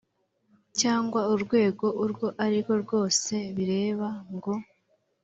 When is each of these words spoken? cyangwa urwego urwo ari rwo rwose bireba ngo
cyangwa 0.79 1.19
urwego 1.33 1.85
urwo 2.03 2.27
ari 2.43 2.57
rwo 2.63 2.73
rwose 2.83 3.33
bireba 3.55 4.09
ngo 4.35 4.53